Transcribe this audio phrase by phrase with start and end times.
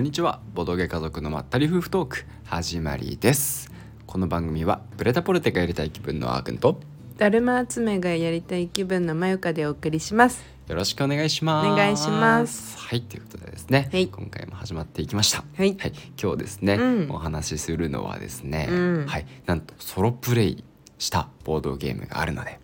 [0.00, 0.40] こんにちは。
[0.54, 3.70] ボドゲ家族のまったり夫婦トーク始まりです。
[4.06, 6.80] この番組はプレタポルテがやりたい気分のあーくんと
[7.18, 10.42] だるま集めがやりたい気分のまゆかでお送りします。
[10.68, 11.68] よろしくお願いします。
[11.68, 12.78] お願いします。
[12.78, 14.08] はいということでですね、はい。
[14.08, 15.44] 今回も始まっていきました。
[15.54, 15.76] はい。
[16.18, 17.10] 今日ですね、うん。
[17.10, 19.06] お話しするのはですね、うん。
[19.06, 20.64] はいなんとソロプレイ
[20.96, 22.58] したボードゲームがあるので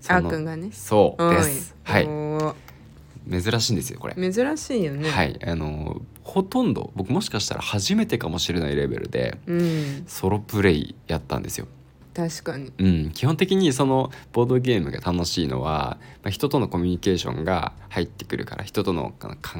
[0.00, 0.70] そのあーくんがね。
[0.72, 1.76] そうです。
[1.82, 2.06] はい。
[2.08, 2.56] お
[3.30, 4.14] 珍しいんですよこれ。
[4.14, 5.10] ー珍しいよね。
[5.10, 11.68] はいあのほとんど僕もしかしたら初めてかもしれないレベルでうんソロプレイやったんですよ。
[12.14, 12.72] 確かに。
[12.78, 19.12] うん、基本的にそのボードゲームが楽しいのは、まあ、人とのコミュニケーションが入ってくるから人との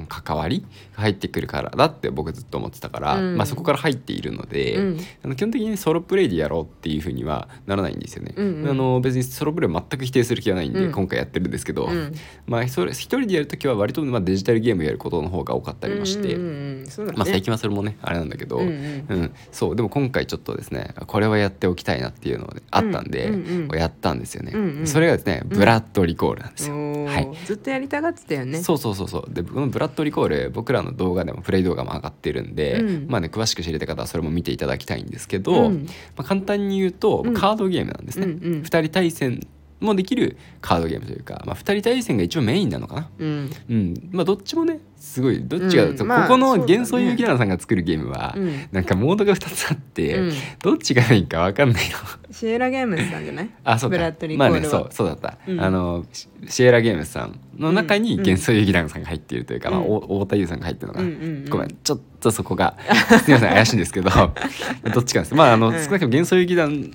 [0.08, 0.64] 関わり
[0.96, 3.36] が入ってくるからだって僕ずっと思ってたから、うん。
[3.36, 4.98] まあ、そこから入っているので、うん。
[5.24, 8.34] あの基本的にソロプレイでやろうっていうふうにはならないんですよね。
[8.36, 8.70] うんうん。
[8.70, 10.92] あの別にソロプレイ全く否定する気はないんで、うん。
[10.92, 12.14] 今回やってるんですけど、うん。
[12.46, 16.34] まあ、それ一人でやる時は割とまあデジタルゲームやることの方が多かったりもして。
[16.34, 17.12] うんうんうんね。
[17.16, 19.34] まあ、最近はそれもねあれなんだけど、ううんうん。
[19.52, 24.86] そうでも今回ちょっとですねこれはやっておきたいなっていうのがあったんで、うんうんやったんですよね、うんうん。
[24.86, 27.28] それがですねブラッドリコールなんですよ、はい。
[27.44, 28.62] ずっとやりたがってたよね。
[28.62, 29.32] そうそうそうそう。
[29.32, 33.06] でこのブラッドリコール僕らの動画でもプレイ動画も上がってるんで、うん。
[33.08, 35.86] まあね詳しく知りたい方はそれも見ていただきたいんですけど、うん。
[36.16, 37.34] まあ、簡単に言うとうん。
[37.34, 38.62] カードゲームなんですね、うんうん。
[38.62, 39.46] 2人対戦
[39.80, 43.10] もできるカードゲームというか、まあ、2人対戦が一応メインなのかな。
[43.18, 43.50] うん。
[43.68, 44.08] うん。
[44.12, 48.68] まあどっちもねすごいどっちが、そううんまあここの幻想遊戯団さんが作るゲームは、うん。
[48.72, 50.32] なんかモードが2つあって、うん。
[50.62, 51.98] どっちがいいか分かんないの。
[52.32, 53.50] シエラゲームズさんじゃない？
[53.64, 53.98] あそうか
[54.36, 55.60] まあねそうそうだった、うん。
[55.60, 58.20] あのシシエラゲームズさんの中にうん。
[58.20, 61.50] 幻想遊戯団さんが入っているというか、まあ、太田優さんが入ってるのかな、うんうんうん。
[61.50, 62.76] ごめんちょっとそこが
[63.22, 64.10] すみません怪しいんですけど。
[64.94, 65.34] どっちかです。
[65.34, 65.74] まああの、うん。
[65.74, 66.90] 少なくとも幻想遊戯団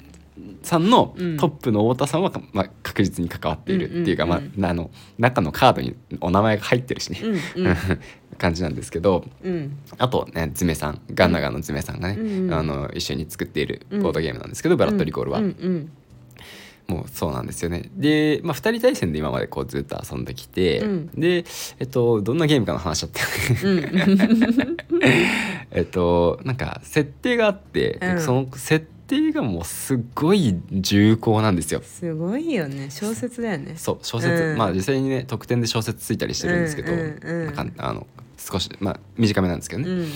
[0.63, 1.37] さんのうん。
[1.37, 4.31] トップの太田さんは、まあ、確実に関わっているっていうか、うん。
[4.31, 7.19] うんうんまあ、あの中のカードにお名前が入ってるしね、
[7.55, 7.77] うんうん。
[8.37, 9.77] 感じなんですけどうん。
[9.97, 15.89] あとねズメさんガンナガンのズメさんがね、うんうんあの一緒に作っているボードゲームなんですけど、ブラッドリコールは、うんうん
[16.89, 17.91] もうそうなんですよね。
[17.95, 21.07] で、まあ、2人対戦で今までこうずっと遊んできて、うん。
[21.16, 21.45] で
[21.79, 23.79] えっとどんなゲームかの話だったうん。
[25.69, 28.19] えっとなんか設定があって、うん。
[28.19, 31.81] その設定がもうすっごい重厚なんですよ。
[31.84, 32.90] すごいよね。
[32.90, 33.74] 小説だよね。
[33.75, 34.58] そう小説、うん。
[34.58, 37.56] まあ実際にね特典で小説ついたりしてるんですけど、うんうんうん。
[37.56, 40.08] まあの少しまあ短めなんですけどね、うん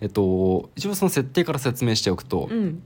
[0.00, 2.82] えっと一応その設定から説明しておくと、うん。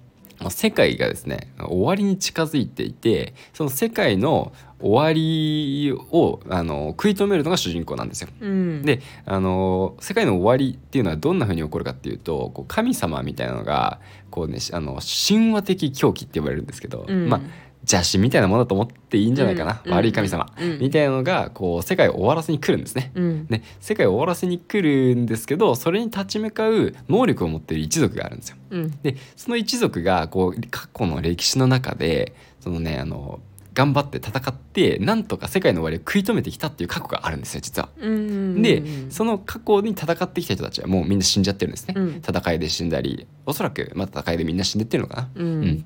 [0.49, 8.29] 世界がですね終わりに近づいていてその世界の終わりをあの食い止めるのが主人公なんですよ。
[8.41, 8.83] うん。
[8.83, 17.29] であの世界の終わりっていうのはどんな風に起こるかっていうとこう神様みたいなのがこう、ね、しあの神話的狂気って呼ばれるんですけど、うん。
[17.29, 17.41] まあ
[17.83, 19.93] 邪神みたいなものだと思っていいんじゃないかな、うん。
[19.95, 20.79] 悪い神様、うん。
[20.79, 23.11] みたいなのがこう世界を終わらせに来るんですね。
[23.15, 23.47] うん。
[23.47, 28.57] で世界を終わらせに来るんですけどそれに立ち向かう能力を持っている一族があるんですよ。
[28.71, 28.91] うん。
[29.03, 33.41] でその一族がこう過去の歴史の中でそのねあの
[33.73, 37.89] 頑張って戦ってなんとか世界の終わりを食い止めてきたっていう過去があるんですよ実は。
[37.99, 41.95] うんでその過去に戦ってきた人たちはもうみんな死んじゃってるんですね。
[41.97, 45.29] うん戦いで死んだりおそらく、まあ、戦いでみんな死んでってるのかな？
[45.35, 45.85] ううんん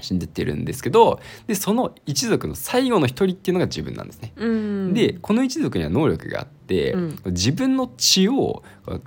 [0.00, 4.32] 死んでってるんですけどでその一族の最後の一人っていうのが自分なんですね。
[4.36, 8.62] うんでこの一族には能力があって、うん自分の血を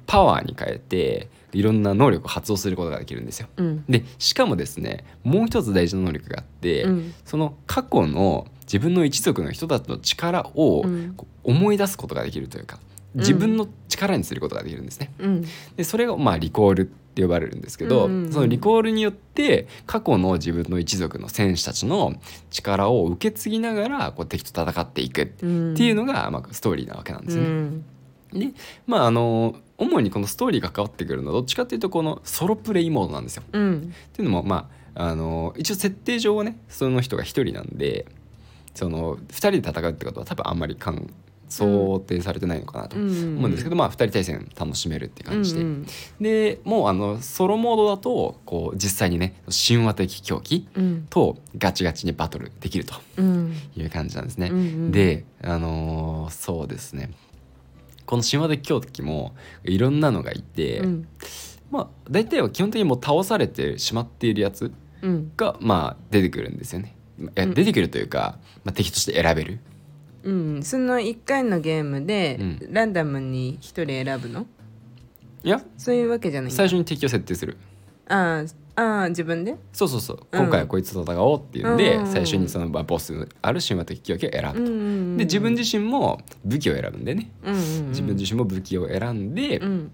[0.08, 3.48] パワーに変えていろんな能力を発動することができるんですよ。
[3.58, 3.84] うん。
[3.90, 7.14] でしかもですねもう一つ大事な能力があって、うん。
[7.26, 10.86] その過去の自分の一族の人たちの力を
[11.44, 12.80] 思い出すことができるというか
[13.16, 15.12] 自分の力にすることができるんですね。
[15.20, 15.46] うん。
[15.76, 18.34] でそれがまあリコールって呼ばれるんですけど、うんうんうん。
[18.34, 22.14] そのリコールによって過去の自分の一族の戦士たちの
[22.52, 27.50] 力を受け継ぎながらこう敵と戦っていくってうんいうのが、まあ、ストーリーなわけなんですよね。
[27.50, 27.86] うん。
[28.34, 28.52] で
[28.86, 33.44] まああの主にこのストーリーが関わってくるのはどっちかっていうとこのソロプレイモードなんですよ。
[33.52, 38.06] うんっていうのもまああの一応設定上はねその人が一人なんで
[38.76, 40.78] その2人で戦うってことは多分あんまり
[41.50, 43.08] 想定されてないのかなと思う
[43.48, 45.86] んですけど、まあ2人対戦楽しめるって感じで、うん
[46.20, 54.50] でもうあのソロモードだとこう実際にね神話的狂気うんとガチガチにバトルできるとうんいう感じなんですね。
[54.50, 57.12] うんうんであのーそうですね
[58.10, 61.08] この神話的狂気もいろんなのがいて、うん。
[61.70, 64.72] まあ大体は基本的にもう倒されてしまっているやつ
[65.04, 65.32] うん。
[65.38, 66.96] がまあ出てくるんですよね。
[67.20, 67.54] うん。
[67.54, 69.60] 出てくるというか、まあ、敵として選べる。
[70.24, 70.64] うん。
[70.64, 72.74] その1回のゲームでうん。
[72.74, 74.48] ランダムに1人選ぶの？
[75.44, 77.58] いやそういうわけじゃない最初に敵を設定する。
[78.08, 79.56] あーあー自分で？
[79.74, 80.20] そうそうそう。
[80.32, 80.40] うん。
[80.42, 82.08] 今回はこいつと戦おうっていうんで、うん。
[82.08, 84.60] 最初にそのまあボスある神話的狂気を選ぶと。
[84.72, 87.90] んで自分自身も武器を選ぶんでね、うんうんうん。
[87.90, 89.92] 自分自身も武器を選んで、うん。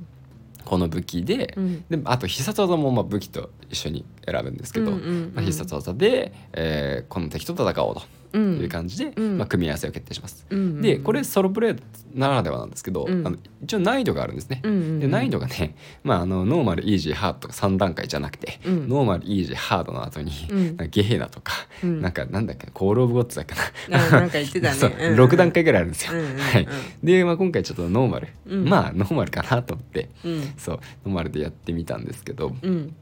[0.66, 1.86] この武器で,、うん。
[1.90, 5.32] であと必殺技もまあ武器と一緒に選ぶんですけど、うんうんうん。
[5.36, 8.02] まあ、必殺技で、えーこの敵と戦おうと
[8.36, 8.58] うん。
[8.60, 9.38] いう感じで、うん。
[9.38, 10.46] まあ、組み合わせを決定します。
[10.50, 11.76] うんうんでこれソロプレイ
[12.14, 13.26] ならではなんですけど、うん。
[13.26, 14.62] あの一応難易度があるんですね。
[14.64, 15.00] うんうんうん。
[15.00, 18.90] で難易度がね、 まあ、あのノーマルイージーハードとか3段階じゃなくて、うん。
[18.90, 20.66] ノーマルイージーハードの後に、うん。
[20.68, 21.54] なんかゲヘナとか、
[21.84, 22.02] うん。
[22.02, 23.56] なんかなんだっけコール・オブ・ゴッツだっけ
[23.92, 24.00] な。
[24.00, 24.76] あなんか言ってたね。
[24.80, 25.20] そううんうん。
[25.20, 26.14] 6段階ぐらいあるんですよ。
[26.14, 26.40] うんうんうん。
[26.40, 26.68] はい、
[27.04, 28.70] で、まあ、今回ちょっとノーマル、うん。
[28.70, 30.54] まあノーマルかなと思って、うん。
[30.58, 32.96] そうノーマルでやってみたんですけど、うん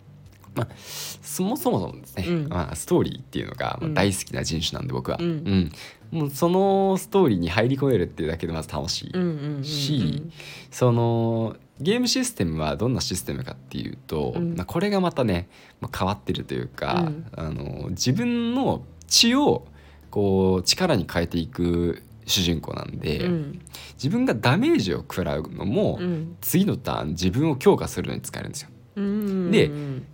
[0.56, 2.48] まあ、そもそもですね、うん。
[2.48, 3.94] まあ、ストーリーっていうのがまあうん。
[3.94, 5.72] 大好きな人種なんで僕は、うん。
[6.12, 9.64] もうそのストーリーに入り込めるっていうだけでまず楽しい、うんうんうんうん。
[9.64, 10.24] し
[10.70, 14.56] そのゲームシステムはどんなシステムかっていうと、うん。
[14.56, 15.50] まあ、これがまたね、
[15.82, 17.26] まあ、変わってるというか、うん。
[17.36, 19.66] あの自分の血を
[20.12, 23.62] こう力に変えていく主人公なんで、うん。
[23.96, 26.36] 自分がダメージを食らうのも、うん。
[26.42, 28.70] 次のターン自分を強化するのに使えるんですよ。
[28.96, 29.72] うんで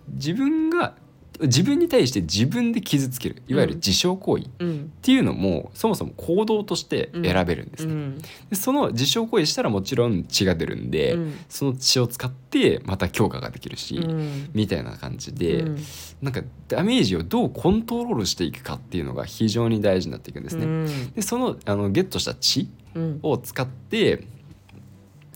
[0.08, 0.94] 自分が
[1.42, 4.92] 自分に対して自分で傷つけるいわゆる自傷行為っうん。
[5.00, 7.92] ていうのもそもそも行動として選べるんですね。
[7.94, 8.18] うん。
[8.50, 11.34] でその自傷行為したらもちろん血が出るんで、うん。
[11.48, 14.50] その血を使ってまた強化ができるし、うん。
[14.52, 15.78] みたいな感じで、うん。
[16.20, 20.66] なんかダメージをどうコントロールしていくかっていうのが非常に大事になっていくんですね。
[20.66, 21.12] うん。
[21.12, 23.18] でそのあのゲットした血うん。
[23.22, 24.26] を使って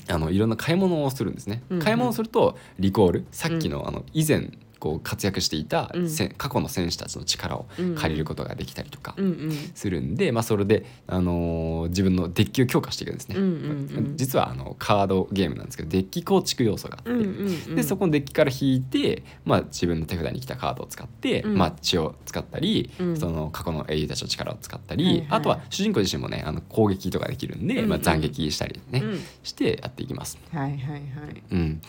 [0.09, 1.63] あのいろんな買い物をするんですね。
[1.71, 4.51] うんうん買い物をするとリコールさっきの,、あの以前
[4.85, 6.11] こう活躍していた、うん。
[6.11, 7.65] せ過去の選手たちの力を
[7.97, 9.51] 借りることができたりとかうんうん。
[9.75, 13.37] するんで、まあ、それで、あのー自分のデッキを強化していくんですね。
[13.37, 14.17] うんうんうん。
[14.17, 17.77] 実はあのカードゲームなんですけどデッキ構築要素があって、うんうんうん。
[17.77, 21.57] でそこのデッキから引いて、まあ、自分の手札に来たカードを使って、うん。
[21.57, 23.17] まあ、血を使ったり、うん。
[23.17, 25.27] その過去の英雄たちの力を使ったり、はいはい。
[25.31, 27.89] あとは主人公自身もねあの攻撃とかできるんで、うんうん。
[27.89, 29.21] まあ、斬撃したりね、うん。
[29.43, 30.39] してやっていきます。
[30.53, 31.03] はいはいはい。
[31.53, 31.81] うん、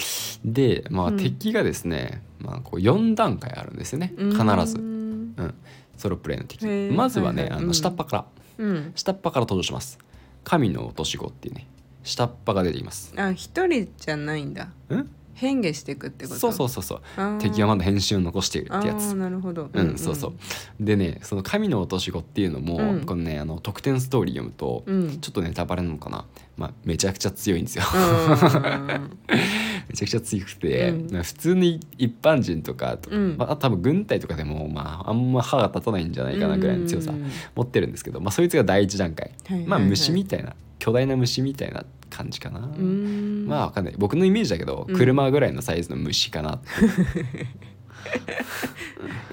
[0.45, 1.17] で、まあ、うん。
[1.17, 4.13] 敵がですね、まあ、こう4段階あるんですよね。
[4.17, 5.35] 必ず、ううん。
[5.37, 5.53] ん、
[5.97, 7.65] ソロプレイの敵まずはね、あのはいはい。
[7.67, 7.73] うん。
[7.73, 8.25] 下っ端から。
[8.57, 8.91] うん。
[8.95, 9.97] 下っ端から登場します。
[10.43, 11.67] 神の落とし子っていうね
[12.03, 13.13] 下っ端が出てきます。
[13.17, 14.69] あ一人じゃないんだ。
[14.89, 15.09] うん？
[15.33, 16.39] 変化していくってこと？
[16.39, 17.01] そうそうそうそう。
[17.39, 19.15] 敵はまだ変身を残しているってやつ。
[19.15, 19.69] なるほど。
[19.73, 20.33] うん、そうそう。
[20.79, 23.05] でねその神の落とし子っていうのも、うん。
[23.05, 25.19] このねあの特典ストーリー読むと、うん。
[25.19, 26.25] ちょっとネタバレなのかな、
[26.55, 29.17] まあ、めちゃくちゃ強いんですよ、うん
[29.87, 31.13] めちゃくちゃ強くて、うん。
[31.13, 33.35] まあ普通に一般人とか、うん。
[33.37, 39.67] まあ、多分軍隊とかでも、まあ、あんま歯が立たないんじゃないかなぐらいの強さうん持ってるんですけど、まあ、そいつが第一段階、はいはいはい。
[39.69, 43.45] まあ虫みたいな巨大な虫みたいな感じかな、うん。
[43.47, 43.95] まあわかんない。
[43.97, 44.95] 僕のイメージだけど、うん。
[44.95, 46.61] 車ぐらいのサイズの虫かな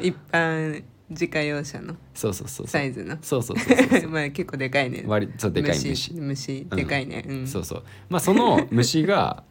[0.01, 0.83] 一般
[1.13, 3.17] 自家用車のそうそうそうサイズの。
[3.23, 4.11] そうそうそうそう。
[4.11, 5.05] まあ結構でかいね。
[5.07, 6.15] 割とでかい虫。
[6.15, 6.67] 虫。
[6.71, 7.25] うんでかいね。
[7.27, 7.47] うん。
[7.47, 7.85] そうそう。
[8.09, 9.45] まあその虫が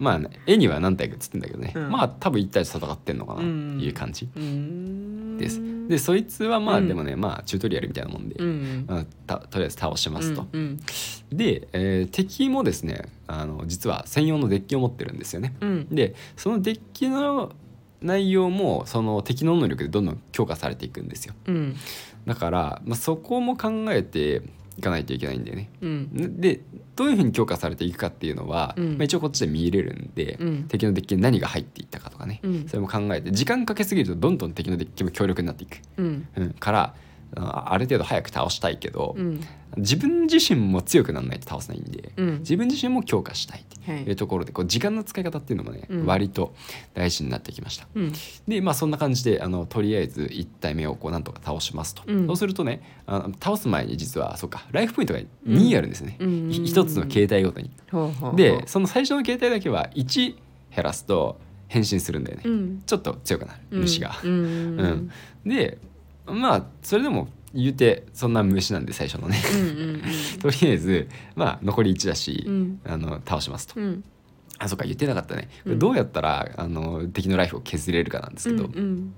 [0.00, 1.90] まあ、ね、絵には何体か写ってんだけどね、うん。
[1.90, 3.40] まあ多分一体で戦ってんのかな。
[3.40, 3.46] って
[3.84, 4.28] いう感じ。
[5.38, 6.88] です、でそいつはまあうん。
[6.88, 8.84] でもね、まあチュートリアルみたいなもんで、うん。
[8.88, 10.80] まあ、たとりあえず倒しますと、うん。
[11.30, 15.86] で、えー敵もですねあの実は専用のデッキを持ってるんですよね、うん。
[15.90, 17.52] でそのデッキの
[18.00, 21.34] 内容もその敵の能力でどんどん強化されていくんですよ。
[21.46, 21.76] うん。
[22.26, 24.42] だから、まあ、そこも考えて
[24.78, 25.70] いかないといけないんだよね。
[25.80, 26.40] うん。
[26.40, 26.60] で
[26.96, 28.90] どういうふうに強化されていくかっていうのは、うん。
[28.92, 30.64] まあ、一応こっちで見れるんで、うん。
[30.68, 32.68] 敵のデッキに何が入っていったかとかね、うん。
[32.68, 36.28] それも考えて時間かけすぎるとどんどん敵のデッキも強力になっていく、うん。
[36.36, 36.94] うん、から
[37.36, 39.40] あある程度早く倒したいけど、うん。
[39.76, 42.38] 自分自身も強くならないと倒せないんで、うん。
[42.40, 44.02] 自分自身も強化したいってはい。
[44.02, 46.06] いうところでこう時間の使い方っていうのもね、うん。
[46.06, 46.54] 割と
[46.92, 47.86] 大事になってきました。
[47.94, 48.12] うん。
[48.48, 52.26] でまあそんな感じであのとりあえず1体目をこうなんとか倒しますと、うん。
[52.26, 56.48] そうするとねあの倒す前に実はそうかライフポイントが2あるんですね、うん。
[56.50, 57.70] ひ一つの形態ごとに。
[58.34, 60.34] でその最初の形態だけは1
[60.74, 62.82] 減らすと変身するんだよね、うん。
[62.84, 64.18] ちょっと強くなる虫が。
[64.24, 64.30] うん。
[64.80, 65.10] うん。
[65.48, 65.78] で
[66.30, 69.38] まあそれでも言うてそんな虫なんで最初のね。
[69.54, 69.62] うんう
[69.96, 70.02] ん
[70.40, 72.80] とりあえずまあ残り1だし、うん。
[72.84, 73.80] あの倒しますと。
[73.80, 74.04] うん。
[74.58, 75.78] あそうか言ってなかったね、うん。
[75.78, 79.14] どうやったらあの敵のライフを削れるかなんですけど、うん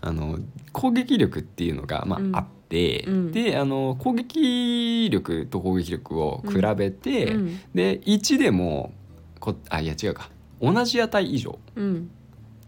[0.00, 0.38] あの
[0.72, 2.36] 攻撃力っていうのが、まあうん。
[2.36, 3.32] あって、うん。
[3.32, 7.60] であの攻撃力と攻撃力を比べて、うん。
[7.74, 8.92] で1でも
[9.40, 10.30] こあいや違うか。
[10.60, 12.10] 同じ値以上うん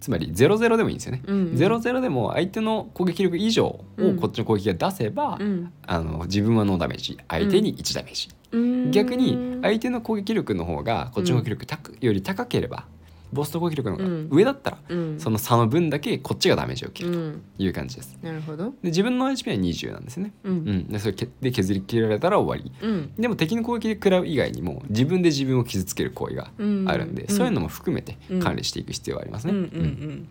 [0.00, 1.22] つまり00でもいいんですよね。
[1.26, 4.16] うん00でも相手の攻撃力以上をうん。
[4.16, 5.72] こっちの攻撃が出せば、うん。
[5.86, 8.90] あの自分はノーダメージ相手に1ダメージ、うん。
[8.90, 12.86] 逆に相手の攻撃力の方がこっちの攻撃力たより高ければ
[13.32, 15.20] ボスと攻撃力の上だったら、うん。
[15.20, 17.42] その差の分だけこっちがダメージを受けるうん。
[17.56, 18.18] という感じです。
[18.22, 18.64] なるほど。
[18.66, 20.32] で自分の HP は20なんですよね。
[20.44, 20.56] ううん。
[20.56, 22.72] ん、でそれけで削り切られたら終わり。
[22.86, 23.12] うん。
[23.18, 26.50] でも敵の攻撃で食らう以外にも自分で自分を傷つける行為が
[26.86, 27.34] あるんで、うん。
[27.34, 29.52] そういうのも含めて管理していく必要がありますね。
[29.52, 30.26] うんうん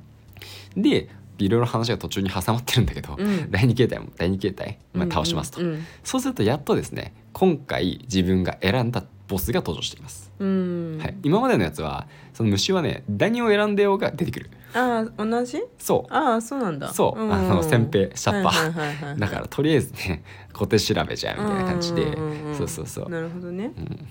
[0.76, 0.82] うん。
[0.82, 3.50] でいろいろ話が途中に挟まってるんだけど、うん。
[3.50, 5.86] 第2形態も第2形態、まあ、倒しますと、うん。
[6.04, 10.98] そうするとやっとですね今回自分が選んだボスが登場しています、うん。
[11.00, 14.50] はい、今までのやつはその虫はね何を選んでようが出てくる。
[14.74, 15.64] ああ同じ？
[15.78, 16.14] そう。
[16.14, 16.92] ああそうなんだ。
[16.92, 17.32] そう、ん。
[17.34, 19.10] あの先兵シャッパー、はいはいはい。
[19.12, 23.72] はい だからとりあえずね小手調べじゃんみたいな感じで、うんうんんそうそうそう、なるほどね。
[23.78, 24.08] うん、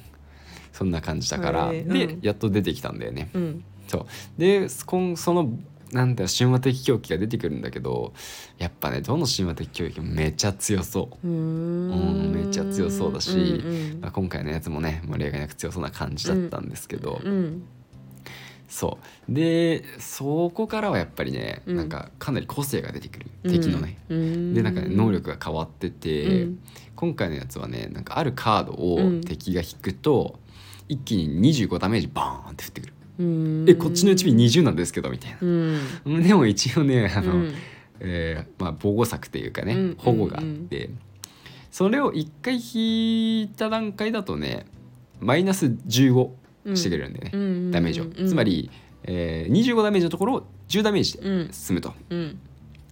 [0.73, 2.19] そんな感じだから、で、うん。
[2.23, 3.65] やっと出てきたんだよね、うん。
[3.89, 4.07] そう。
[4.41, 4.87] でそ
[5.35, 5.51] の
[5.93, 8.13] なんだよ神話的狂気が出てくるんだけど
[8.59, 11.27] やっぱねどの神話的狂気もめちゃ強そう。
[11.27, 12.31] うん。
[12.31, 17.63] んめっちゃ強そうだしうんうんまあ、今回のやつもね盛り上がりなく強そうな感じだったんですけど、うん
[18.69, 19.33] そう。
[19.33, 21.77] でそこからはやっぱりね、うん。
[21.77, 23.27] なんかかなり個性が出てくる。
[23.45, 24.55] 敵のね、うん。
[24.55, 26.59] でなんかね能力が変わってて、うん。
[26.95, 29.21] 今回のやつはねなんかあるカードをうん。
[29.23, 30.39] 敵が引くと、
[30.89, 35.39] 一気に25ダメージバーンって降ってくる、うんえこっちの HP20 なんですけどみたいな。
[35.41, 36.23] う、ん。
[36.23, 37.55] でも一応ねあの、うん。
[38.01, 39.97] えーまあ、防護策っていうかね、うん。
[39.99, 40.91] 保護があって、
[41.71, 44.67] それを1回引いた段階だとね
[45.21, 46.31] マイナス15
[46.77, 47.71] してくれるんでね、うん。
[47.71, 48.71] ダメージを、うんつまり、
[49.03, 51.95] えー、25ダメージのところを10ダメージで進むと。
[52.11, 52.39] うん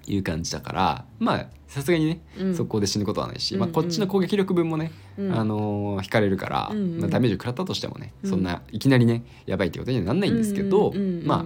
[0.06, 2.54] いう感じだからまあさすがにね、うん。
[2.54, 5.32] 速攻で死ぬことはないし、うんまあ、こっちの攻撃力分もね、うん。
[5.32, 7.00] あのー引かれるから、うんうん。
[7.00, 8.30] まあ、ダメージを食らったとしてもね、うん。
[8.30, 11.26] そんないきなりねやばいってことにはなんないんですけど、うんうんうんうん。
[11.26, 11.44] まあ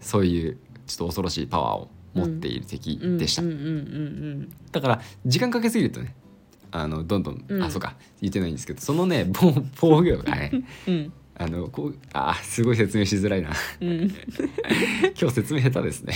[0.00, 3.42] そういうちょっと恐ろしいパワーを持っている敵でした。
[4.72, 6.14] だから時間かけすぎるとね
[6.70, 7.62] あのどんどん、うん。
[7.62, 13.50] あそうか言ってないんですけどそのね防防御がね うんあのこうあすごい説明しづらいな。
[13.80, 13.88] うん。
[13.88, 14.10] う ん
[15.20, 16.14] 今日説明下手ですね。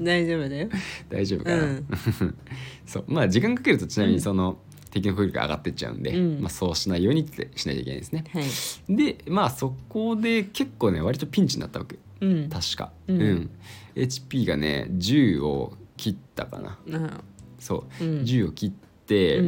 [0.00, 0.68] 大大丈夫だよ。
[1.08, 1.86] 大丈夫かな、うん。
[2.86, 4.16] そうまあ時間かけるとちなみうん。
[4.16, 4.58] にその、
[4.90, 6.40] 敵の攻撃が上がってっちゃうんで、うん。
[6.40, 8.24] まあ、そうしないようにってしないといけないですね。
[8.32, 8.96] はい。
[8.96, 11.98] でまあそこで結構ね割とピンチになったわけ。
[12.20, 12.48] うん。
[12.48, 12.92] 確か。
[13.08, 13.20] ううん。
[13.20, 13.50] ん、
[13.94, 16.78] HP がね10を切ったかな。
[16.92, 17.20] あ
[17.58, 18.20] そう、うん。
[18.22, 18.85] 10を切ってうん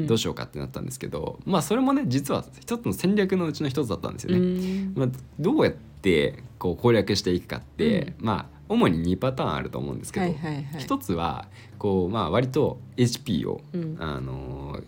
[0.07, 4.47] どうしようかってなったんですけど、まあそれもね実は一つの戦略のうちの一つだったんですようね。
[4.85, 4.95] ん。
[4.95, 10.67] まあ、どうやってこう攻略していくかって、まあ主に2パターンあると思うんですけど、はいはいはい。
[10.79, 11.49] 一つは
[11.79, 13.97] こうまあ割と HP を、うん。
[13.99, 14.85] あのー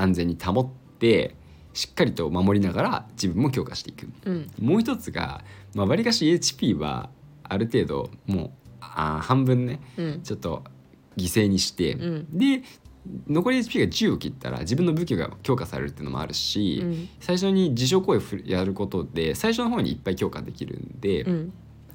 [0.00, 0.68] 安全に保っ
[1.00, 1.34] て
[1.74, 4.08] しっかりと守りながら自分も強化していく。
[4.24, 4.50] うん。
[4.60, 5.42] もう一つが、
[5.74, 7.10] まあ、割かし HP は
[7.42, 10.20] ある程度もうあー半分ねうん。
[10.22, 10.62] ちょっと
[11.16, 12.38] 犠牲にして、うん。
[12.38, 12.62] で
[13.26, 17.08] 残り HP が10を切ったら自分の武器が強化されるっていうのもあるし、うん。
[17.20, 21.52] 最初に自傷行為をやることで最初の方にいっぱい強化できるんで、うん。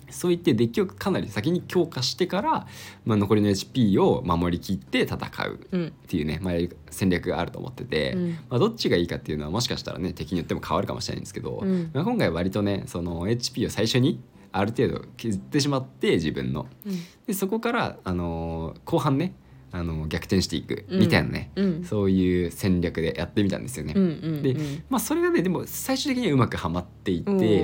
[0.09, 2.67] そういってデッキをかなり先に強化してから、
[3.03, 5.17] まあ、残りの HP を守りきって戦
[5.47, 6.53] ううんっていうね、まあ、
[6.91, 8.29] 戦略があると思ってて、うん。
[8.49, 11.89] まあ、どっちがいいかっていうのはもしかしたらね敵によっても変わるかもしれないんですけど、うん。
[11.93, 14.21] まあ、今回は割とねその HP を最初に
[14.53, 16.67] ある程度削ってしまって自分の。
[17.25, 19.33] でそこから、あのー後半ね、
[19.73, 21.83] あのー逆転していくみたいなね、うん。
[21.83, 23.93] そういう戦略でやってみたんですよね。
[23.95, 24.07] うんう
[24.39, 24.55] んで
[24.89, 27.63] まあそれがねでも最終的にはうまくはまっていて、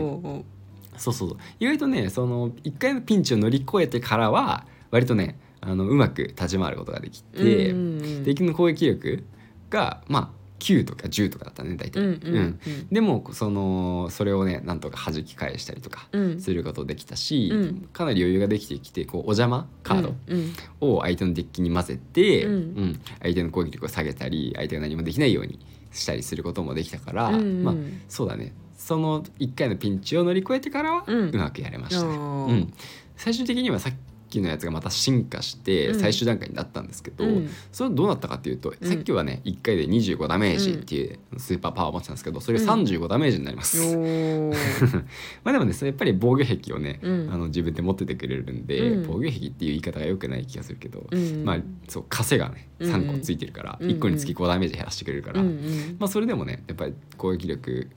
[0.98, 1.38] そうそうそう。
[1.60, 8.24] 意外とねその1回のピンチを乗り越えてからは割とねあのうまく立ち回ることができて、うんうんうん。
[8.26, 9.24] 敵の攻撃力
[9.70, 12.00] がまあ9とか10とかだったね大体。
[12.00, 12.88] うんうんうん。
[12.92, 16.42] でもそのそれをねなんとか弾き返したりとかうん。
[16.42, 17.90] することできたし、うん。
[17.94, 22.54] かなり余裕ができてきてこうお邪魔カードうんを相手のデッキに混ぜて、うん。
[22.54, 23.02] うん。
[23.22, 25.60] 相手の攻撃力を下げたり相手が何もできないように
[25.92, 27.64] したりすることもできたから、うんうん。
[27.64, 27.76] まあ
[28.08, 28.54] そうだね。
[28.78, 32.06] その1回のピンチを乗り越えてからはうまくやれました。
[32.06, 32.74] うん。
[33.18, 33.94] 最終的にはさっ
[34.30, 36.00] きのやつがまた進化してうん。
[36.00, 37.50] 最終段階になったんですけど、うん。
[37.72, 38.88] それはどうなったかっていうと、うん。
[38.88, 43.96] さっきはね1回で25ダメージっていうスーパーパワーを持ってたんですけどそれ35ダメージになります。
[43.96, 44.56] おー。
[45.44, 47.30] まあでもねそれやっぱり防御壁をね、うん。
[47.32, 49.06] あの自分で持っててくれるんで、うん。
[49.08, 51.44] 防御壁っていう言い方がよくない気がするけど、うん。
[51.44, 52.92] まあそう枷がねうん。
[52.92, 53.90] 3個ついてるから、うん。
[53.90, 55.96] 1個につき5ダメージ減らしてくれるから、うんうん。
[56.00, 57.90] まあそれでもねやっぱり攻撃力、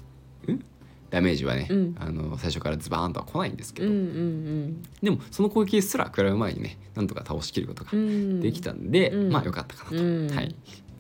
[0.49, 0.61] ん？
[1.13, 1.95] ダメージはね、うん。
[2.01, 8.41] あの最初からズバーンとは来ないんですけど、うんうんでもその攻撃すら食らう前にねなんとか倒しきることがうん。
[8.41, 9.31] できたんで、うん。
[9.31, 10.31] まあ良かったかなと、うん。
[10.35, 10.55] はい、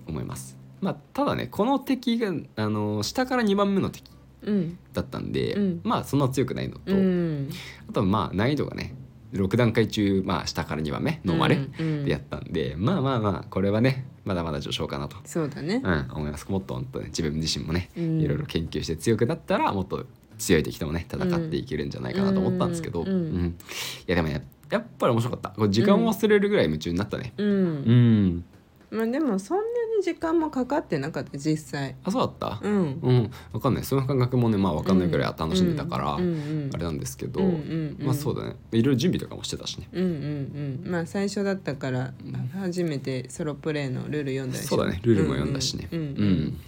[0.06, 0.58] 思います。
[0.82, 4.10] まあ、ただねこの敵があの下から2番目の敵
[4.42, 4.78] うん。
[4.92, 5.80] だったんで、うん。
[5.82, 7.48] まあそんな強くないのと、うん。
[7.88, 8.94] あとはまあ難易度がね
[9.32, 12.04] 6段階中、まあ、下から2番目ノーマルうん。
[12.04, 15.80] でやったんで、まあまあまあこれはねまだまだ序章かなと、そうだね。
[15.84, 16.46] うん、思います。
[16.48, 18.20] もっと本当ね自分自身もね、うん。
[18.20, 20.06] いろいろ研究して強くなったらもっと
[20.38, 23.08] 強い敵ともね戦っていけるんじゃないかなと思ったんですけど、うん。
[23.08, 23.56] うん。
[24.00, 25.50] いやでもややっぱり面白かった。
[25.50, 27.34] こう時間を忘れるぐらい夢中になったね。
[27.36, 27.46] うん。
[27.46, 28.44] うん、
[28.92, 29.64] まあでもそんな
[29.96, 31.96] に時間もかかってなかった実際。
[32.04, 32.60] あそうだった？
[32.62, 33.00] うん。
[33.02, 33.84] うん、わかんない。
[33.84, 36.26] その感覚もねまあわかんないぐらい楽しんでたから、うんう
[36.66, 36.70] ん。
[36.74, 38.06] あれなんですけど、うんうんうん。
[38.06, 38.56] まあそうだね。
[38.72, 39.88] いろいろ準備とかもしてたしね。
[39.92, 40.90] うんうんうん。
[40.90, 42.12] まあ最初だったから
[42.60, 45.00] 初めてソロプレイのルール読んだでしょそうだね。
[45.02, 45.88] ルールも読んだしね。
[45.90, 46.14] うんうんううん。
[46.48, 46.60] ん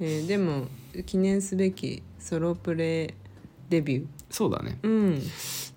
[0.00, 0.66] えーでも
[1.04, 3.14] 記念すべきソロプレイ
[3.68, 4.06] デビュー。
[4.30, 4.78] そうだね。
[4.82, 5.12] うん。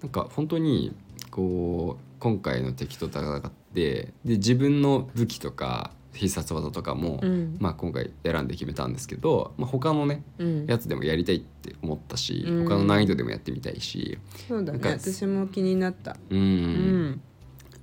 [0.02, 0.96] なんか本当に
[1.32, 7.58] こう今回の敵と戦ってで自分の武器とか必殺技とかも、うん。
[7.60, 10.66] まあ、今回選んで決めたんですけど、まあ、他のねうん。
[10.66, 12.68] やつでもやりたいって思ったし、うん。
[12.68, 14.18] 他の難易度でもやってみたいし
[14.48, 14.80] そうだね。
[14.84, 16.16] 私も気になった。
[16.30, 17.22] うん、うん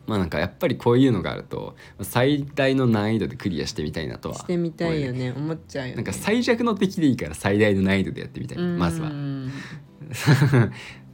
[0.07, 5.33] まあなんかやっぱりこういうのがあると最大の難易度でクリアしてみたいなとはしてみたいよね。
[5.33, 5.97] 思っちゃうよね。
[5.97, 9.11] なんか最弱の敵でいいから最大の難易度でやってみたい、まずは。
[9.11, 9.13] う。
[9.13, 9.53] ん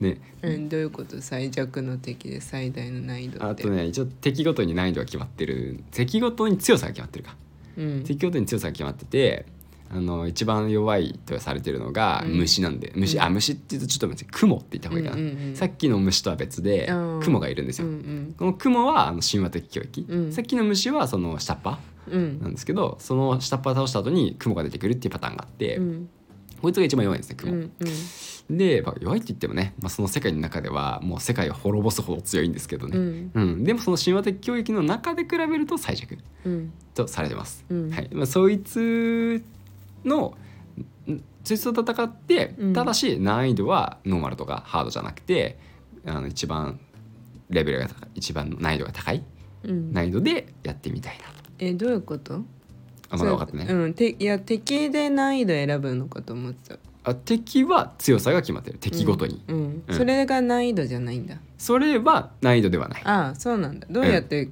[0.00, 1.21] ね、うんどういうこと？
[1.21, 3.62] 最弱の敵で最大の難易度って。
[3.62, 5.85] あとね一応敵ごとに難易度が決まってる。
[5.90, 7.37] 敵ごとに強さが決まってるか。
[7.76, 8.04] うん。
[8.04, 9.47] 敵ごとに強さが決まってて
[9.90, 12.33] あの一番弱いとされてるのがうん。
[12.38, 13.23] 虫なんで、虫うん。
[13.23, 17.21] あ虫って言うとちょっと待って雲って言った方がいいかな、うんうんうんさっきの虫とは別でうん。
[17.23, 18.35] 雲がいるんですよ、うんうん。
[18.38, 20.33] この雲はあの神話的領域、うん。
[20.33, 21.78] さっきの虫はその下っ端
[22.11, 22.40] うん。
[22.40, 26.09] なんですけどその下っ端を倒した後に雲が出てくるっていうパターンがあって、うん。
[26.61, 27.71] こいつが一番弱いんですね雲、うん。
[28.50, 33.30] で、まあ、弱いって言ってもね、まあ、その世界の中ではもう世界を滅ぼすほど強いんですけどね、うん。
[33.35, 33.64] うん。
[33.64, 36.73] でもその神話的教育の中で比べると最弱うん。
[36.95, 37.90] とされてます、うん。
[37.90, 38.09] はい。
[38.12, 39.42] まあ、そいつ
[40.05, 40.37] の
[41.07, 42.73] んそいつと戦ってうん。
[42.73, 45.59] ただし難易度はノーマルとかハードじゃなくて
[46.07, 46.81] あの一番
[47.50, 49.25] レベルが高い一番難易度が高い
[49.64, 49.93] うん。
[49.93, 51.25] 難易度でやってみたいな。
[51.25, 52.43] とえどういうこと？
[53.11, 56.78] あまだ分かってない、うんていや敵で難易度選ぶのかと思ってた。
[57.05, 58.78] あ敵は強さが決まってる。
[58.78, 59.97] 敵ごとに、うんうん。
[59.97, 61.37] それが難易度じゃないんだ。
[61.57, 63.02] それは難易度ではない。
[63.05, 63.87] ああそうなんだ。
[63.90, 64.50] どうやって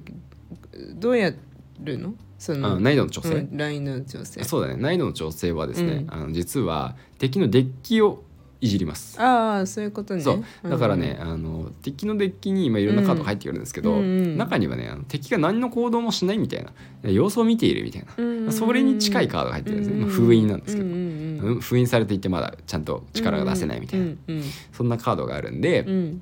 [0.95, 1.31] どうや
[1.79, 2.15] るの？
[2.37, 4.43] そあの難易度の調整、うんラインの調整。
[4.43, 4.75] そうだね。
[4.75, 6.13] 難易度の調整はですね、うん。
[6.13, 8.23] あの実は敵のデッキを
[8.59, 9.19] いじります。
[9.21, 10.21] ああそういうことね。
[10.21, 10.69] そう。
[10.69, 13.99] だからね、あの敵のデッキに今いろんなカードが入ってくるんですけど、うん。
[13.99, 14.37] うん。
[14.37, 16.65] 中にはねあの敵が何の行動もしないみたい
[17.03, 18.51] な様子を見ているみたいな、うん。
[18.51, 24.43] それに近いカードが入ってるんですね、まあ、封印なんですけど、うん封印されていてまだちゃんと力が出せないみたいな、うんうん。
[24.73, 26.21] そんなカードがあるんで、うん。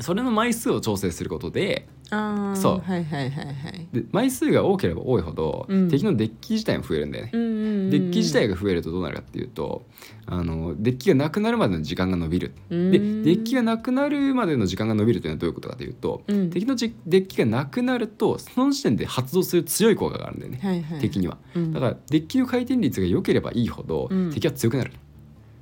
[0.00, 2.78] それの枚数を調整することでああそう。
[2.78, 3.88] はいはいはいはい。
[3.92, 5.88] で枚数が多ければ多いほど、うん。
[5.88, 7.30] 敵のデッキ自体も増えるんだよね。
[7.32, 7.90] うんうんうん。
[7.90, 9.86] デッキ自体が増えるとどうなるかっていうと
[10.26, 12.52] あのデッキがなくなるまでの時間が伸びる。
[12.70, 12.90] うん。
[12.92, 13.04] でデ
[13.40, 16.50] ッキがなくなるまでの時間が伸びるというのはどういうことかというと、うん。
[16.50, 21.00] 敵のじデッキがなくなるとその時点で発動する強い効果があるんだよね、はいはい。
[21.00, 21.38] 敵には。
[21.54, 21.72] うん。
[21.72, 24.30] だからデッキの回転率が良ければいいほど、うん。
[24.32, 24.92] 敵は強くなる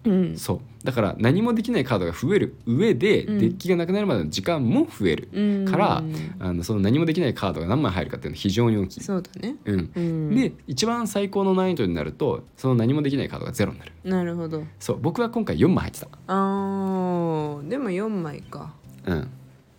[0.04, 0.36] うん。
[0.36, 0.60] そう。
[0.84, 3.38] だから何もできないカードが増える上で、うん。
[3.38, 5.28] デッキがなくなるまでの時間も増える。
[5.32, 5.64] うん。
[5.64, 6.02] から、
[6.38, 9.00] あのその何もできないカードが何枚入るかっていうのは非常に大きい。
[9.02, 9.56] そうだね。
[9.64, 9.90] うん。
[9.94, 10.34] うん。
[10.34, 13.92] で一番最高の難易度になるとその何もできないカードがゼロになる。
[14.04, 14.62] なるほど。
[14.78, 14.98] そう。
[15.00, 16.08] 僕は今回4枚入ってた。
[16.26, 17.68] あー。
[17.68, 18.74] でも4枚か。
[19.06, 19.30] うん。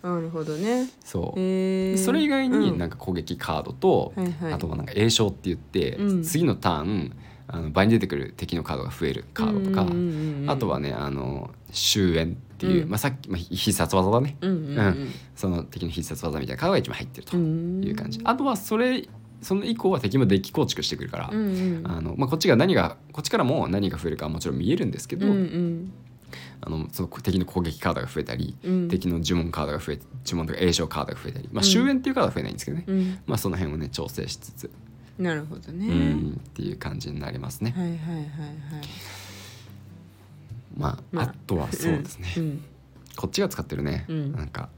[0.02, 0.88] なるほどね。
[1.04, 2.78] そう、へえそれ以外にうん。
[2.78, 4.52] なんか攻撃カードと、はいはい。
[4.52, 6.22] あとはなんか栄唱って言って、うん。
[6.22, 7.16] 次のターン
[7.48, 12.90] あの倍に出てくる敵のカードが増えるカードとか、うんうんうんうんあとはねあの終焉っていう、うん。
[12.90, 15.12] まあ、さっき、まあ、必殺技だね、うんうんうんうん。
[15.34, 19.08] その敵の必殺技みたいなカードが一枚入ってるとうんいう感じ、あとはそれ
[19.42, 25.92] その以降は敵もデッキ構築してくるから、うんうんあのまあ、こっちが何がこっちからも何が増えるかはもちろん見えるんですけど、うんうん。
[26.60, 28.88] あのその敵の攻撃カードが増えたり、うん。
[28.88, 31.70] 敵の呪文カードが増え呪文とか栄唱カードが増えたり、まあ、うん。
[31.70, 33.18] 終焉っていうカードは増えないんですけどね、うん。
[33.26, 34.70] まあ、その辺をね調整しつつ、
[35.18, 35.86] なるほどね。
[35.86, 37.72] うんっていう感じになりますね。
[37.76, 38.26] はいはいはいはい。
[40.76, 42.64] まあ、まああとはそうですね、うん
[43.16, 44.32] こっちが使ってるね、うん。
[44.32, 44.68] なんか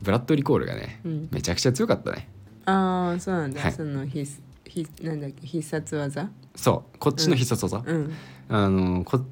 [0.00, 1.28] ブラッドリコールがね、うん。
[1.32, 2.28] めちゃくちゃ強かったね。
[2.66, 3.72] ああそうなんだ、はい。
[3.72, 6.30] その必必なんだっけ必殺技？
[6.54, 6.98] そう。
[6.98, 8.12] こっちの必殺技、うん。
[8.48, 9.24] あのこっ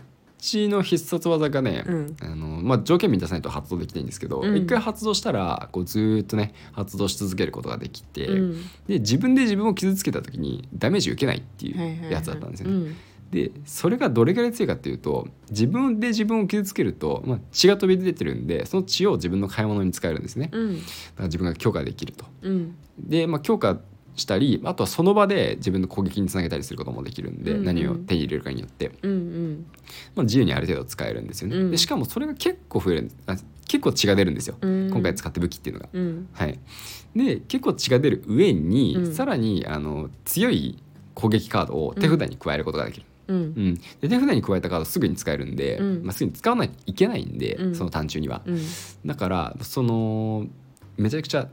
[0.42, 2.16] ちの必殺技がね、うん。
[2.20, 4.56] あのまあ、条件満たさないと発動できないんですけど、うん。
[4.56, 8.62] 一回発動したらこうずーっとね発動し続けることができて、うん。
[8.88, 12.74] で自分で自分を傷つけた時にダメージ受けないっていうやつだったんですよね。
[12.74, 12.96] うん。
[13.30, 20.50] でそれがどれぐらい強いかっていうと自分で自分を傷つけると、まあ、血が飛び出てるんでその血を自分の買い物に使えるんですね。
[20.52, 20.74] だうん。
[20.74, 20.82] か
[21.18, 22.26] ら自分が強化できると。
[22.42, 22.74] うん。
[22.98, 23.78] で、まあ、強化
[24.14, 27.64] したりあとはその場で自分の攻撃につなげたりすることもできるんで、うんうん。
[27.64, 29.66] 何を手に入れるかによって、うんうん。
[30.14, 31.56] まあ、自由にある程度使えるんですよね。
[31.56, 31.70] うん。
[31.70, 34.90] でしかもそれが結構増えるあ結構血が出るんですよ、うん。
[34.90, 35.88] 今回使った武器っていうのが。
[35.92, 36.28] うん。
[36.32, 36.58] はい、
[37.16, 39.14] で結構血が出る上に、うん。
[39.14, 40.78] さらにあの強い
[41.14, 43.06] 攻撃カードを手札に加えることができる。
[43.28, 43.36] うん。
[43.36, 46.04] うん、で手札に加えたカードすぐに使えるんで、うん。
[46.04, 47.74] まあ、すぐに使わないといけないんで、うん。
[47.74, 48.60] その単中には、うん。
[49.06, 50.46] だからその
[50.98, 51.48] めちゃくちゃ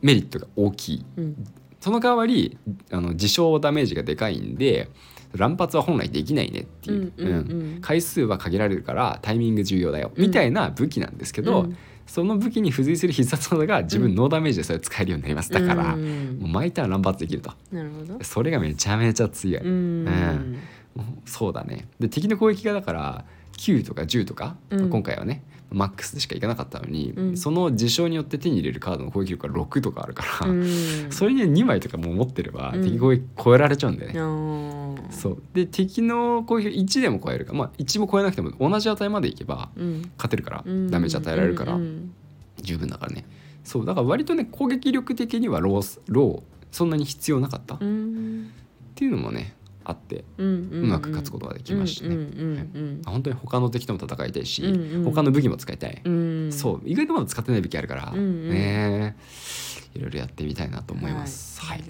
[0.00, 1.04] メリットが大きい。
[1.16, 1.46] うん
[1.82, 2.56] その代わり
[2.92, 4.88] あの自傷ダメージがでかいんで
[5.34, 7.38] 乱発は本来できないねっていう,、うんうんう
[7.78, 7.78] ん。
[7.80, 11.76] 回数は限られるからタイミング重要だよ、みたいな武器なんですけど、うん。
[12.06, 16.38] その武器に付随する必殺技が自分ノーダメージでそれ使えるようになりますだから、うん。
[16.40, 17.52] もう毎ターン乱発できると。
[17.72, 18.22] なるほど。
[18.22, 20.06] それがめちゃめちゃ強い、うん。
[20.06, 20.58] うん。
[21.24, 21.88] そうだね。
[21.98, 23.24] で敵の攻撃がだから
[23.56, 24.90] 9とか10とか、うん。
[24.90, 25.42] 今回はね
[25.72, 27.36] マックスでしかいかなかったのに、うん。
[27.36, 30.66] その事象によって手に入れるカードの攻撃力が6とかあるから、うん。
[31.10, 32.84] それに2枚とかもう持ってればうん。
[32.84, 35.12] 敵攻撃超えられちゃうんだよね、あー。
[35.12, 35.42] そう。
[35.54, 40.10] で敵の攻撃1でも超えるかまあ1も超えなくても同じ値までいけばうん。
[40.16, 40.90] 勝てるから、うん。
[40.90, 42.12] ダメージ与えられるから、うん
[42.60, 43.24] 十分だからね。
[43.64, 43.86] そう。
[43.86, 47.74] だから割とね攻撃力的にはロースローそんなに必要なかった。
[47.74, 48.50] っうん。
[48.94, 50.44] ていうのもねあってう
[50.86, 52.14] まく勝つことができましたね。
[52.14, 55.04] うんうん本当に他の敵とも戦いたいし、うんうん。
[55.04, 56.02] 他の武器も使いたい、
[56.50, 59.16] そう意外とまだ使ってない武器あるから、ね。
[59.94, 61.60] いろいろやってみたいなと思います。
[61.60, 61.82] はい。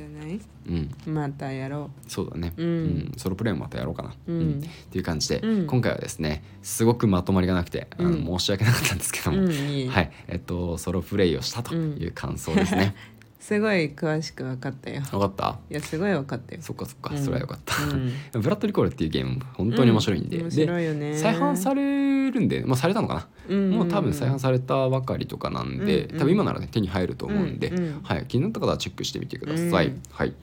[0.67, 0.91] うん。
[1.07, 3.13] またやろそうだね、うん。
[3.17, 4.61] ソロプレイもまたやろうかな、うん。
[4.61, 5.67] っていう感じで、うん。
[5.67, 8.39] 今回はですねすごくまとまりがなくてあの、うん。
[8.39, 10.11] 申し訳なかったんですけどうも、はい。
[10.27, 12.97] えっとソロプレイをしたという感想ですね、
[13.43, 15.01] すごい詳しく分かったよ。
[15.11, 15.59] 分かった？
[15.69, 16.63] いやすごい分かったよ。
[16.63, 17.23] そっかそっか、うん。
[17.23, 18.13] それはよかった、うん。
[18.41, 20.43] ブラッドリコールっていうゲームも本当に面白いんで、うん。
[20.45, 21.17] 面で白いよね。
[21.17, 28.01] 再販されるんで、まあ、されたのかな、うんもう多分再販されたばかりとかなんで、うん多分今ならね手に入ると思うんで、うんうん。
[28.05, 29.89] はい、気になった方はチェックしてみてください。
[29.89, 30.35] うんはい、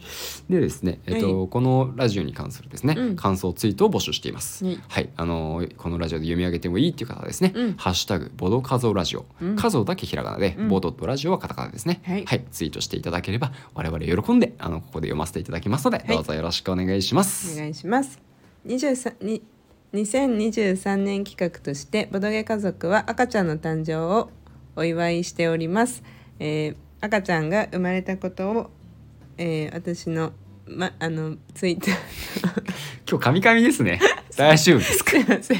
[0.50, 3.16] でですね、えっとはこのラジオに関するですね、うん。
[3.16, 4.66] 感想ツイートを募集しています。
[4.66, 4.80] はい。
[4.90, 7.74] はい、あのーこのラジオで読み上げてもいいっていう方はですね、うん。
[7.78, 9.56] ハッシュタグボドカゾラジオ、うん。
[9.56, 10.68] カゾだけひらがなで、うん。
[10.68, 12.46] ボドとラジオはカタカナですね、はい。
[12.52, 17.54] ツイートしていただければ我々喜んであのここで読ませていただきますので、いどうぞよろしくお願いします。
[17.56, 18.20] お願いします
[18.66, 19.42] 23に
[19.94, 24.30] 2023年企画としてボドゲ家族は赤ちゃんの誕生を
[24.76, 26.04] お祝いしております、
[26.40, 28.70] えー赤ちゃんが生まれたことを、
[29.38, 30.34] えー私の
[30.68, 31.96] まあのツイッター
[33.10, 34.00] 今日カミカミですね。
[34.36, 35.12] 大丈夫ですか？
[35.16, 35.60] すいません。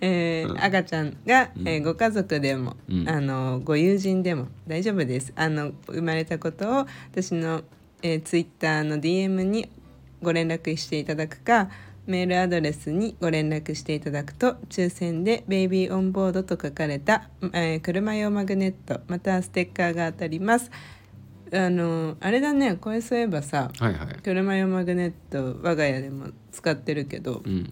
[0.00, 0.62] えーうん。
[0.62, 1.68] 赤ちゃんが、うん。
[1.68, 3.08] えーご家族でも、うん。
[3.08, 5.32] あのご友人でも大丈夫です。
[5.36, 7.62] あの生まれたことを私の、
[8.02, 9.68] えー、ツイッターの DM に
[10.22, 11.68] ご連絡していただくか
[12.06, 20.70] メールアドレスにご連絡していただくと抽選で「ベイビーオンボード」と書かれた、えー車用マグネットまたはステッカーが当たります。
[21.52, 24.08] あのあれだねこれそういえばさはいはい。
[24.22, 27.70] 車用マグネット我が家でも使ってるけど、うん。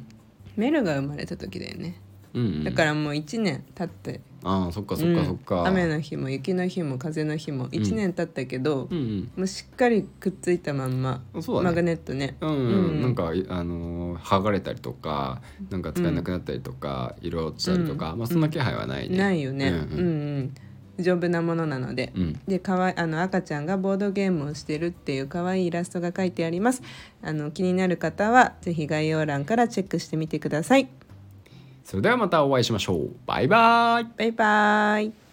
[0.56, 2.00] メルが生まれた時だよね、
[2.34, 4.20] うんうん、だからもう1年経って。
[4.46, 5.66] ああそっかそっかそっか、うん。
[5.68, 11.42] 雨の日も雪の日も風の日も1年経ったけど、うんもうしっかりくっついたまんま、ね。
[11.62, 12.36] マグネットね。
[12.40, 12.56] うん、うん。
[12.56, 19.80] うんなんかあのー剥がれたりとかなんか使えなくなったりとか、色落ちたりとか、まあそんな気配はないね、ないよね、うんうん。
[19.80, 20.02] う
[20.40, 20.54] ん
[20.98, 22.40] 丈夫なものなので、うん。
[22.46, 26.82] でかわいあの赤ちゃんがボードゲームをしてるっていう可愛いイラストが描いてあります。
[27.22, 30.88] あの気になる方はぜひ概要欄からチェックしてみてください
[31.84, 33.10] それではまたお会いしましょう。
[33.26, 34.04] バイバイ。
[34.16, 35.23] バイバイ。